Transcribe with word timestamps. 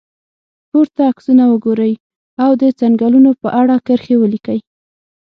پورته 0.69 1.01
عکسونو 1.11 1.43
ته 1.45 1.49
وګورئ 1.51 1.93
او 2.43 2.51
د 2.61 2.63
څنګلونو 2.79 3.29
په 3.41 3.47
اړه 3.61 3.75
کرښې 3.85 4.15
ولیکئ. 4.19 4.59